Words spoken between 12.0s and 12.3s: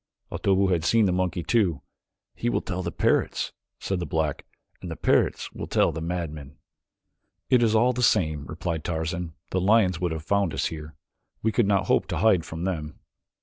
to